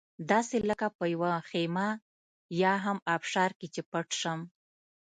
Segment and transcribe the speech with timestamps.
[0.31, 1.87] داسې لکه په یوه خېمه
[2.61, 4.39] یا هم ابشار کې چې پټ شم.